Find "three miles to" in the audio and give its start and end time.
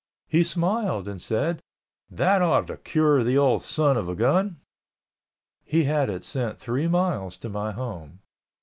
6.57-7.49